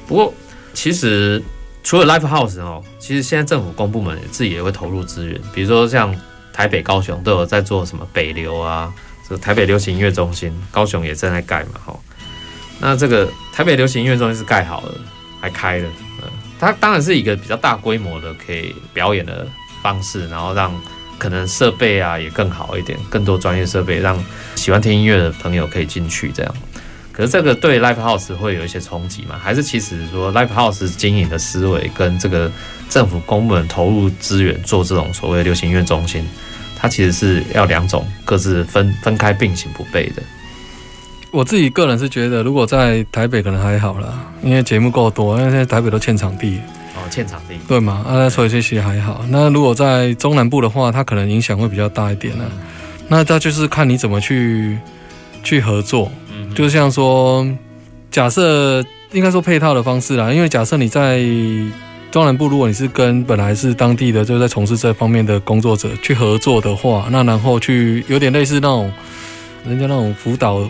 [0.07, 0.33] 不过
[0.73, 1.43] 其实。
[1.85, 6.16] 除了 Live House 哦，其实现在政府公部门自己也会投入资源，比如说像
[6.53, 8.90] 台北、高雄都有在做什么北流啊，
[9.29, 11.94] 这个台北流行音乐中心，高雄也正在盖嘛，哈。
[12.81, 14.94] 那这个台北流行音乐中心是盖好了，
[15.40, 15.88] 还开了，
[16.23, 19.47] 嗯，它当然是一个比较大规模的可以表演的
[19.83, 20.75] 方式，然后让
[21.18, 24.18] 可能设备啊也更好一点，更多专业设备，让
[24.57, 26.55] 喜欢听音乐的朋友可以进去这样。
[27.16, 29.38] 可是这个对 Live House 会有一些冲击吗？
[29.40, 32.50] 还是其实说 Live House 经营的思维跟这个
[32.90, 36.27] 政府公部门投入资源做这种所谓流行音乐中心，
[36.77, 40.22] 它其实是要两种各自分分开并行不悖的。
[41.31, 46.61] 我自己个人是觉得，如果在台北可能还好啦，因为节目够多，因为现在台北都欠场地。
[46.96, 47.55] 哦，欠场地。
[47.68, 48.05] 对嘛？
[48.07, 49.24] 啊，所以这些还好。
[49.29, 52.50] 那如果在中南部的话，它可能影响会比较大一点呢、啊。
[53.07, 54.79] 那它就是看你怎么去
[55.42, 56.11] 去合作。
[56.55, 57.47] 就像说，
[58.11, 61.19] 假设应该说配套的方式啦，因为假设你在
[62.12, 68.93] 中南部，如果你是跟本来是当地的就在从事这方面的工作者去合作的话，那然后去有点类似那种
[69.67, 70.61] 人家那种辅导，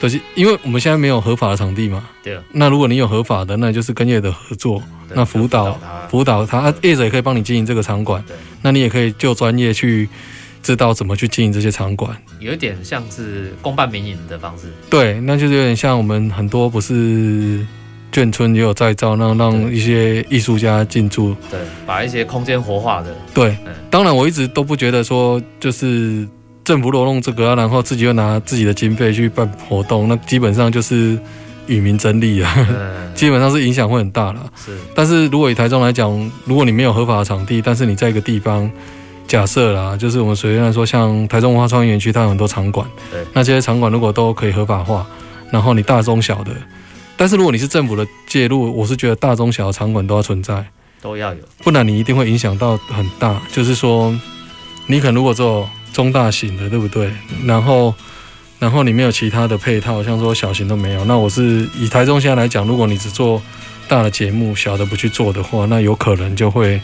[0.00, 2.38] 就是因为我们现在没有合法的场地嘛，对。
[2.52, 4.80] 那如果你有合法的，那就是跟业者合作，
[5.14, 5.76] 那辅导
[6.08, 8.22] 辅导他，业者也可以帮你经营这个场馆，
[8.62, 10.08] 那你也可以就专业去。
[10.68, 14.66] 知道怎么去经营这些场馆，有一点像是公办民营的方式。
[14.90, 17.66] 对，那就是有点像我们很多不是
[18.12, 23.16] 眷村也有再造，让让一些艺术家进驻，对，把一些空间活化的。
[23.32, 23.56] 对，
[23.88, 26.28] 当然我一直都不觉得说就是
[26.62, 31.18] 政府挪用这个啊，然后自己又拿自己的经费去办活动，那基本上就是
[31.66, 32.54] 与民争利啊，
[33.16, 34.52] 基本上是影响会很大了。
[34.54, 38.70] 是，但是如果以台中来讲，如果你没有合法的场地，但是你在一个地方。
[39.28, 42.88] 假设啦，就是我们随便来说，像台中文化创意园区，它有很多场馆。
[43.12, 45.06] 对，那这些场馆如果都可以合法化，
[45.52, 46.50] 然后你大中小的，
[47.14, 50.64] 但是如果你是政府的介入，我是觉得大中小的场馆都要存在，
[51.02, 53.38] 都要有，不然你一定会影响到很大。
[53.52, 54.18] 就是说，
[54.86, 57.12] 你可能如果做中大型的，对不对？
[57.44, 57.94] 然后，
[58.58, 63.42] 然后你没有其他的配套，像说小型都没有，那我是以台中现在来讲，如果你只做
[63.88, 66.80] 大的节目，小的不去做的话，那有可能就会。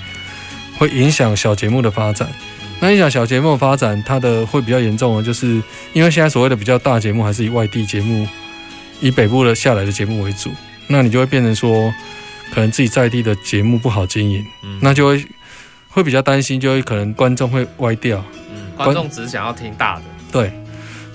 [0.79, 2.29] 会影响小节目的发展，
[2.81, 8.27] 那影响小节目的发展，它的会比较严重的，就是因为现在所谓的比较大节目还是以外地节目，
[9.01, 10.51] 以北部的下来的节目为主，
[10.89, 11.93] 那你就会变成说，
[12.53, 14.45] 可能自己在地的节目不好经营，
[14.81, 15.25] 那就会
[15.89, 20.53] 会比较担心，就会可能观众会歪掉，嗯，观众只想要听大的，对。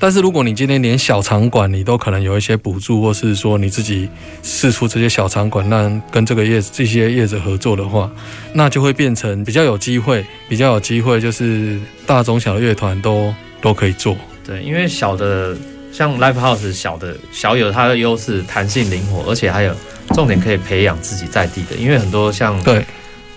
[0.02, 4.10] 但是如果你今天连小场馆你都可能有一些补助，或是说你自己
[4.42, 8.10] 试出这些小场馆，让跟这个业这些业者合作的话，
[8.54, 14.16] 那就会变成比较有机会，比较有机会，就是大中小的乐团都都可以做。
[14.46, 15.56] 对，因为小的
[15.92, 19.76] 像 Live House 小的小有它的优势，弹性灵活，而且还有
[20.16, 22.86] 重点可以培养自己在地的，因为很多像对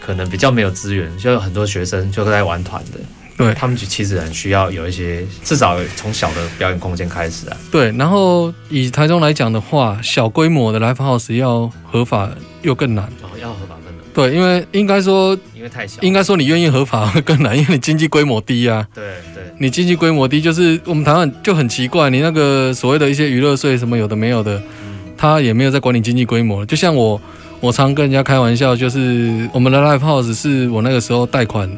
[0.00, 3.00] 可能比较没有资源，就有很多学生就在玩团的。
[3.36, 7.56] 对，他们其实很需要有一些，至少从小的表演空间开始啊。
[7.70, 13.04] 对，然后以台中来讲的话，小规模的 live house 要合法又更难。
[13.22, 14.04] 哦，要合法更难。
[14.14, 18.86] 对，因为应该说，因为太小，应该说你愿意合法会更难，因为你经济规模低啊。
[18.94, 19.02] 对
[19.34, 19.42] 对。
[19.58, 26.64] 你经济规模低，就是我们台湾就很奇怪，你那个所谓的一些娱乐税什么有的没有的，嗯，他也没有在管理经济规模。
[26.66, 27.20] 就像我，
[27.60, 31.68] 我常跟人家开玩笑，就是我们的 live house 是我那个时候贷款。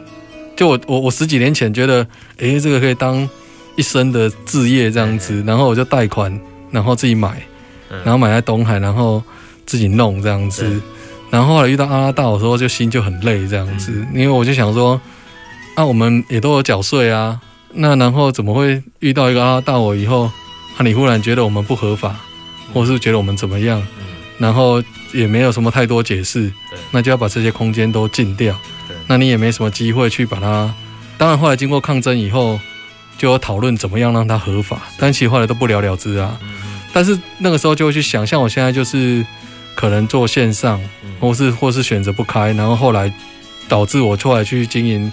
[0.56, 2.02] 就我我我十几年前觉得，
[2.38, 3.28] 哎、欸，这个可以当
[3.76, 6.38] 一生的置业这样子，然后我就贷款，
[6.70, 7.42] 然后自己买，
[8.04, 9.22] 然后买在东海，然后
[9.66, 10.80] 自己弄这样子，
[11.30, 15.00] 然后后来遇到阿拉大我说就心就很累这样子，因为我就想说，
[15.74, 17.40] 啊，我们也都有缴税啊，
[17.72, 20.30] 那然后怎么会遇到一个阿拉大我以后，
[20.76, 22.14] 啊，你忽然觉得我们不合法，
[22.72, 23.84] 或是觉得我们怎么样，
[24.38, 24.80] 然后
[25.12, 26.52] 也没有什么太多解释，
[26.92, 28.56] 那就要把这些空间都禁掉。
[29.06, 30.74] 那你也没什么机会去把它。
[31.16, 32.58] 当然，后来经过抗争以后，
[33.16, 36.38] 就有讨论怎么样让它合法，但其实后来都不了了之啊。
[36.92, 39.24] 但是那个时候就会去想，像我现在就是
[39.74, 40.80] 可能做线上，
[41.20, 43.12] 或是或是选择不开，然后后来
[43.68, 45.12] 导致我出来去经营。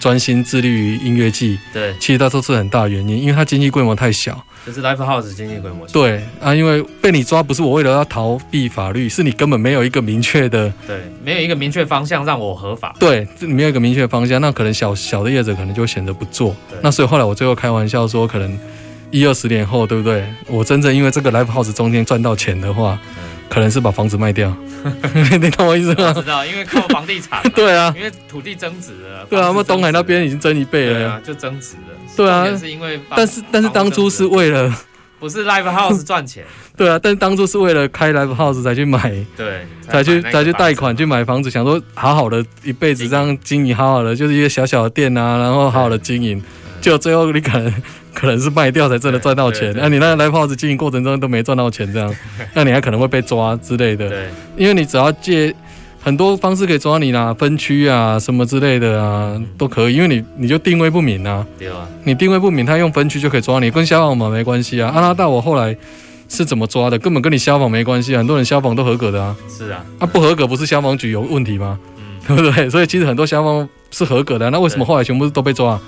[0.00, 4.44] 专心致力于音乐季，对，其实它都是很大原因，因为它经济规模太小。
[4.66, 5.92] 就是 Life House 经济规模小。
[5.92, 12.94] 对啊，因为被你抓不是我为了要逃避法律，是你根本没有一个明确的，对，没有一个明确方向让我合法。
[12.98, 16.54] 对，没有一个明确方向，那可能小小的业者可能就会选择不做。
[16.80, 18.58] 那所以后来我最后开玩笑说，可能
[19.10, 20.24] 一二十年后，对不对？
[20.46, 22.98] 我真正因为这个 Life House 中间赚到钱的话。
[23.52, 24.50] 可能是把房子卖掉，
[25.38, 26.10] 你懂我意思吗？
[26.16, 27.42] 我知道，因为靠房地产。
[27.54, 29.26] 对啊，因为土地增值了。
[29.28, 31.10] 对啊，那么东海那边已经增一倍了。
[31.10, 31.92] 啊，就增值了。
[32.16, 34.74] 对啊，是因为但是但是当初是为了
[35.20, 36.46] 不是 Live House 赚钱。
[36.78, 46.42] 对啊，但是当初是为了开 Live House 才去买，对，才去才去贷款去买房子，想说好好的一辈子这样经营，好好的就是一个小小的店啊，然后好好的经营，
[46.82, 47.72] 就最后你可能。
[48.14, 52.14] 可能是卖掉才真的赚到钱，那、啊、你那个 live house 经营过程中都没赚到钱，这样，
[52.52, 54.06] 那你还可能会被抓之类的。
[54.06, 55.52] 对，因为你只要借
[55.98, 61.44] 很多方式可以抓你啦，分区啊什么之类的啊都可以，因为你你就定位不明啊。
[61.58, 61.88] 对啊。
[62.04, 64.92] 你定位不明，他用分区就可以抓你，跟消防嘛没关系啊。
[64.94, 65.74] 阿拉大我后来
[66.28, 66.98] 是怎么抓的？
[66.98, 69.34] 根本跟你消防没关系啊，很多人消防都合格的啊。
[69.48, 69.82] 是啊。
[69.98, 71.78] 啊不合格不是消防局有问题吗？
[71.96, 72.04] 嗯。
[72.28, 72.68] 对不对？
[72.68, 75.80] 所以其实很多消防是合格的，那为什么后来全部都被抓？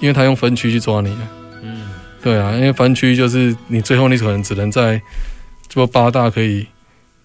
[0.00, 1.16] 因为他用分区去抓你。
[1.62, 1.82] 嗯
[2.22, 5.00] 对啊，因为分区就是你最后你可能只能在
[5.68, 6.66] 做八大可以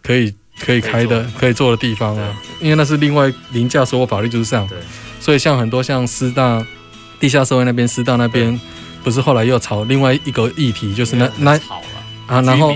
[0.02, 1.70] 可以可以开的可以做。
[1.70, 4.66] 的地方啊，因为那是另外凌驾所有法律之上。
[4.70, 4.78] 对，
[5.20, 6.66] 所以像很多像师大
[7.20, 8.58] 地下社会那边，师大那边
[9.04, 11.52] 不是后来又炒另外一个议题，就是那那
[12.28, 12.74] 啊，然后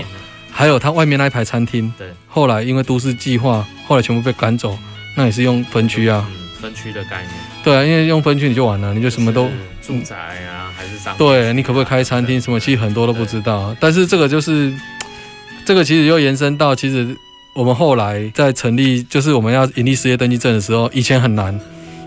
[0.50, 4.78] 还有他外面那一排餐厅，对，后来因为都市计划，后来全部被赶走，
[5.16, 6.28] 那也是用分区啊，
[6.60, 7.30] 分区的概念。
[7.64, 9.48] 对啊，因为用分区你就完了，你就什么都
[9.80, 10.70] 住宅啊。
[10.76, 12.58] 还是商对，你可不可以开餐厅什么？
[12.58, 13.74] 其实很多都不知道。
[13.78, 14.72] 但是这个就是，
[15.64, 17.14] 这个其实又延伸到，其实
[17.54, 21.58] 我们后来在成立，就是我们要盈利事业登记证的时候，以前很难，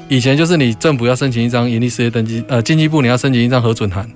[0.09, 4.09] 以前就是你政府要申请一张盈利事业登记，呃，经济部你要申请一张核准函，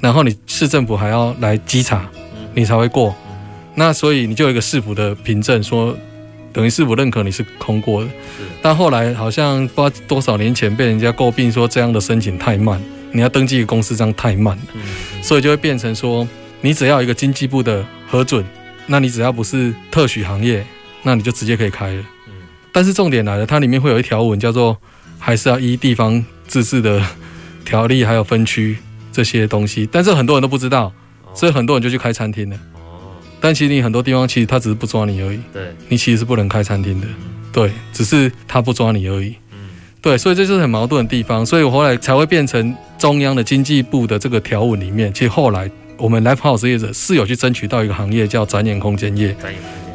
[0.00, 2.08] 然后你市政府还要来稽查，
[2.54, 3.14] 你才会过。
[3.74, 5.94] 那所以你就有一个市府的凭证，说
[6.52, 8.10] 等于是我认可你是通过的。
[8.62, 12.82] 但后来好像不知道多少年前被人家诟病说这样的申请太慢，
[13.12, 14.62] 你要登记一个公司这样太慢了，
[15.22, 16.26] 所以就会变成说
[16.60, 18.44] 你只要一个经济部的核准，
[18.86, 20.64] 那你只要不是特许行业，
[21.02, 22.02] 那你就直接可以开了。
[22.72, 24.76] 但是重点来了，它里面会有一条文叫做。
[25.20, 27.04] 还是要依地方自治的
[27.64, 28.78] 条例，还有分区
[29.10, 30.92] 这些东西，但是很多人都不知道，
[31.34, 32.56] 所以很多人就去开餐厅了。
[33.40, 35.40] 但其实你很多地方其实他只是不抓你而已。
[35.52, 37.06] 对，你其实是不能开餐厅的。
[37.52, 39.34] 对，只是他不抓你而已。
[39.52, 39.58] 嗯
[40.00, 41.44] 对，所以这就是很矛盾的地方。
[41.44, 49.36] 所以我后来才会变成中央的经济部的这个条文里面，其实后来我们 Live House 业者是有去争取到一个行业叫展演空间业，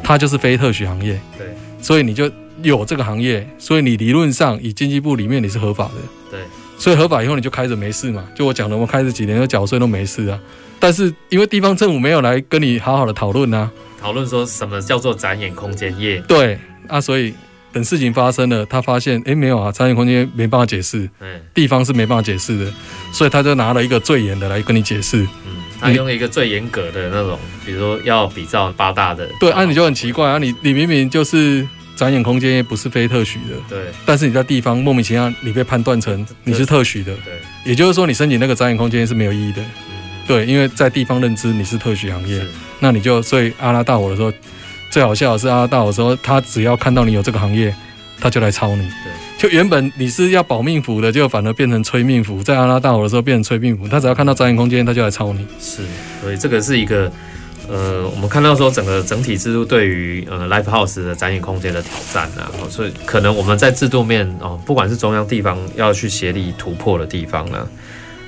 [0.02, 1.20] 它就是非特许行业。
[1.38, 1.46] 对，
[1.80, 2.30] 所以你就。
[2.62, 5.94] 有这个行业，所以你理论上以经济部里面你是合法的，
[6.30, 6.40] 对，
[6.78, 8.24] 所以合法以后你就开着没事嘛。
[8.34, 10.40] 就我讲的，我开着几年就缴税都没事啊。
[10.84, 15.98] 但是因为地方政府没有来跟你好好的讨论啊，讨论说什么叫做展演空间？
[15.98, 16.58] 业，对
[16.88, 17.32] 啊，所以
[17.72, 22.70] 等事情发生了，他发现哎没有啊，展演空间没办法解释，嗯，地方是没办法解释的，
[23.14, 31.66] 所以他就拿了一个最严的来跟你解释，嗯，他用一个最严格的那种，比如说要比照八大的，对，啊你就很奇怪啊，你你明明就是。
[31.96, 33.84] 展演空间也不是非特许的，对。
[34.04, 37.34] 但是你在地方莫名其妙，你被判断成你是特许的，对。
[37.64, 39.62] 也就是说，你申请那个展演空间是没有意义的，
[40.26, 40.46] 对。
[40.46, 42.40] 因为在地方认知你是特许行业，
[42.80, 44.32] 那你就所以阿拉大火的时候，
[44.90, 47.74] 最好笑的是阿拉大火的时候，他只要看到你有这个行业，
[48.20, 49.12] 他就来抄你，对。
[49.36, 55.46] 就原本你是要保命符的，就反而变成催命符，在阿拉大火的时候变成催命符，他只要看到展演空间，他就来抄你。
[55.60, 55.82] 是，
[56.22, 57.10] 所以这个是一个。
[57.66, 67.66] 呃，我们看到说整个整体制度对于呃 Live House 的展演空间的挑战啊，所以可能我们在制度面哦，不管是中央地方要去协力突破的地方呢。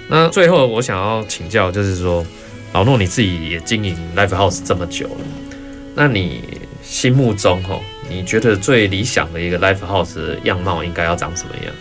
[0.09, 2.25] 那最后我想要请教，就是说
[2.73, 5.21] 老诺你自己也经营 Live House 这么久了，
[5.95, 6.43] 那你
[6.83, 7.79] 心目中哈，
[8.09, 11.75] 你觉得最理想的一个 Live House 的样貌应该要长什么样？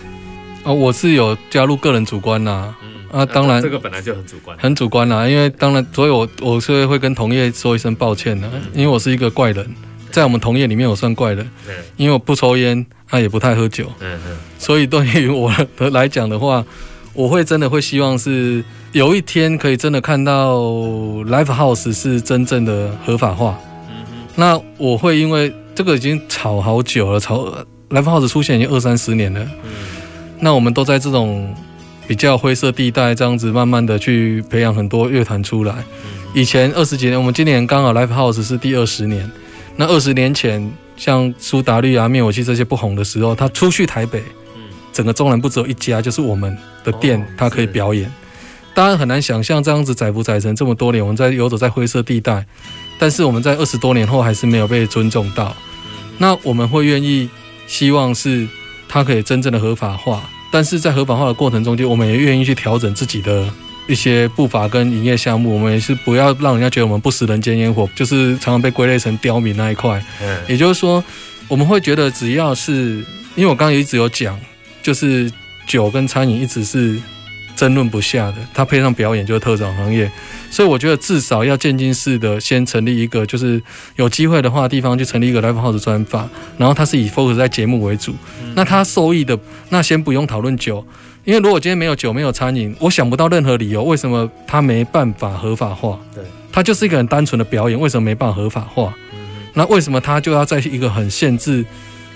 [0.64, 2.78] 啊，我是有加入个人主观呐、啊。
[3.12, 5.26] 啊，当然，这个本来就很主观，很主观啦。
[5.26, 9.66] 因为当然，所以我我是会跟同业说一声抱歉的，因为我是一个怪人，
[10.12, 11.50] 在我们同业里面我算怪人，
[11.96, 13.90] 因为我不抽烟，他也不太喝酒，
[14.60, 16.66] 所以对于我的来讲的话，
[17.16, 23.60] 我会真的会希望是有一天可以真的看到 Live House 是真正的合法化。
[24.36, 27.46] 那我会因为这个已经吵好久了，吵
[27.90, 29.44] Live House 出现已经二三十年了，
[30.40, 31.56] 那我们都在这种。
[32.08, 35.74] 比较灰色地带，这样子慢慢的去培养很多乐团出来。
[36.36, 39.28] 以前二十几年，我们今年刚好 Live House 是第二十年。
[39.76, 44.22] 那二十年前，像苏打绿啊、灭火器这些不红的时候，他出去台北，
[44.96, 48.10] 整个中南部只有一家，就是我们的店，它可以表演。
[48.74, 52.46] 当然很难想象这样子载浮载沉这么多年，我们在游走在灰色地带，
[52.98, 55.54] 但是我们在二十多年后还是没有被尊重到。
[56.18, 57.30] 那我们会愿意
[57.68, 58.48] 希望是
[58.88, 60.24] 它可以真正的合法化。
[60.52, 63.46] 但是在合法化的过程中间，我们也愿意去调整自己的
[63.88, 65.54] 一些步伐跟营业项目。
[65.54, 70.02] 我们也是不要让人家觉得我们不食人间烟火，就是常常被归类成刁民那一块。
[70.22, 71.04] 嗯，也就是说，
[71.50, 73.04] 我们会觉得只要是，
[73.36, 74.40] 因为我刚刚一直有讲，
[74.86, 75.32] 就是
[75.66, 77.02] 酒跟餐饮一直是。
[77.56, 80.12] 争论不下的，它配上表演就是特种行业，
[80.52, 83.64] 所以我觉得至少要渐进式的先成立一个，就是
[83.96, 86.28] 有机会的话，地方就成立一个 Live House 专法，
[86.58, 88.14] 然后它是以 focus 在节目为主，
[88.56, 90.86] 那它受益的那先不用讨论酒，
[91.24, 95.98] 因为如果今天没有酒没有餐饮，我想不到任何理由为什么它没办法合法化。
[96.14, 98.94] 对，它就是一个很单纯的表演，为什么没办法合法化？
[99.54, 101.64] 那为什么它就要在一个很限制？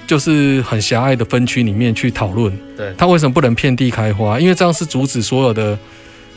[0.09, 4.39] 就是很狭隘的分区里面去讨论，对，他为什么不能遍地开花？
[4.39, 5.77] 因为这样是阻止所有的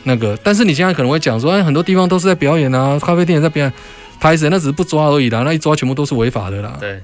[0.03, 0.37] 那个。
[0.43, 3.73] 但是你现在可能会讲说，哎，很多地方都是在表演啊，咖啡店也在表演，
[4.19, 6.77] 拍谁那只是不抓而已啦，那一抓全部都是违法的啦。
[6.79, 7.01] 对，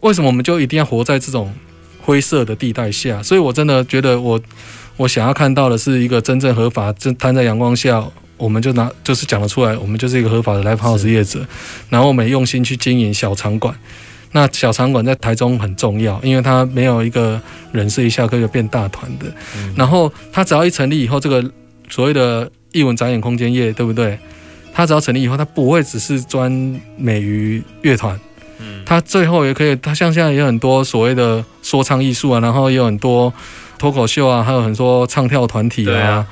[0.00, 1.54] 为什么我们就一定要活在这种
[2.00, 3.22] 灰色的地带下？
[3.22, 4.40] 所以我真的觉得我，我
[4.96, 8.04] 我想要看到的是一个真正合法，正摊在阳光下，
[8.36, 11.46] 我们就拿就是讲得出来，我们就是一个合法的 Live House 业者，
[11.88, 13.72] 然后我们用心去经营小场馆。
[14.32, 17.40] 那小场馆在台中很重要，因为它没有一个
[17.72, 19.26] 人是一下课就变大团的。
[19.56, 21.42] 嗯、然后它只要一成立以后，这个
[21.88, 24.18] 所谓的艺文展演空间业，对不对？
[24.74, 26.50] 它只要成立以后，它不会只是专
[26.96, 28.18] 美于乐团。
[28.60, 33.32] 嗯，它最后也可以，它像现在也有很多所谓的说唱艺术啊，然后也有很多
[33.78, 36.26] 脱口秀啊，还有很多唱跳团体啊，啊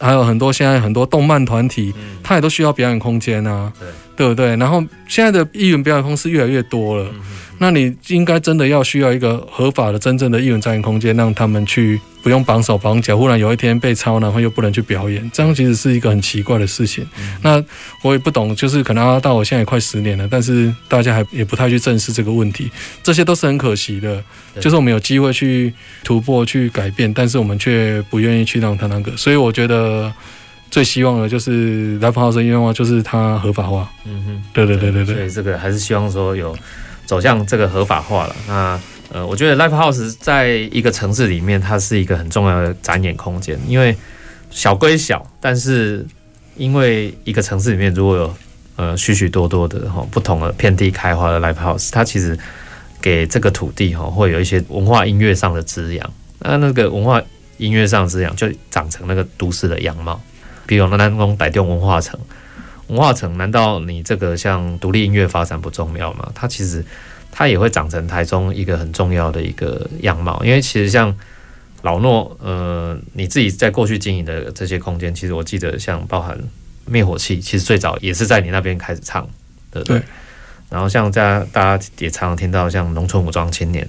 [0.00, 3.72] 还有很多现在很多动漫团体，他也都需要表演空间啊。
[3.78, 3.88] 对。
[4.16, 4.54] 对不对？
[4.58, 7.10] 然后现在的艺人表演公司越来越多了，
[7.58, 17.06] 那你应该真的要需要一个合法的、真正的艺文展演空间，让他们去不用绑手绑脚，忽然有一天被抄，然后又不能去表演，这样其实是一个很奇怪的事情。
[17.42, 17.62] 那
[18.02, 22.70] 我也不懂，就是可能到我现在也快十年了，但是大家还也不太去正视这个问题，
[23.02, 24.22] 这些都是很可惜的。
[24.60, 30.12] 就是我们有机会去突破、去改变，但是我们却不愿意去让他那个，所以我觉得。
[30.70, 33.88] 最希望的就是 Live House 音乐化，就是它合法化。
[34.06, 35.14] 嗯哼，对对对对对。
[35.14, 36.56] 所以这个还是希望说有
[37.06, 38.36] 走向这个合法化了。
[38.46, 38.80] 那
[39.10, 43.58] 呃，我觉得 Live House 在一个城市里面，它是一个很重要的展演空间。
[43.68, 43.96] 因为
[44.50, 46.04] 小归小，但是
[46.56, 48.34] 因为一个城市里面如果有
[48.76, 52.36] 呃许许多多的哈不同的遍地开花的 Live House，它其实
[53.00, 56.12] 给这个土地哈会有一些文化音乐上的滋养。
[56.40, 57.22] 那那个文化
[57.58, 60.20] 音乐上的滋养，就长成那个都市的样貌。
[60.66, 62.18] 比如那南宫带动文化城，
[62.88, 66.30] 文化城难道你这个像独立音乐发展不重要吗？
[66.34, 66.84] 它其实
[67.32, 70.42] 它也会长成台中一个很重要的一个样貌。
[70.44, 71.14] 因为其实像
[71.82, 76.38] 老诺，呃，你自己在过去经营的这些空间，其实我记得像包含
[76.84, 79.26] 灭火器，其实最早也是在你那边开始唱，
[79.70, 79.98] 对不对？
[79.98, 80.04] 对。
[80.68, 83.88] 然后像在大家也常常听到像农村武装青年，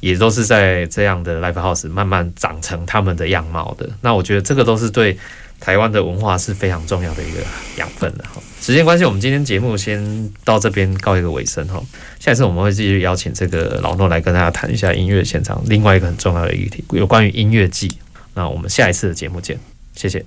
[0.00, 3.88] 也都是在这样的 live house 慢慢长成他们的样貌的。
[4.02, 5.16] 那我觉得这个都是对。
[5.60, 7.40] 台湾的文化是非常重要的一个
[7.76, 8.40] 养分的哈。
[8.60, 11.82] 时间关系，我们今天节目先到这边告一个尾声哈。
[12.18, 17.90] 下一次我们会继续邀请这个老诺来跟大家谈一下音乐现场另外一个很重要的议题，有关于音乐季。
[18.34, 19.58] 那我们下一次的节目见，
[19.94, 20.24] 谢谢。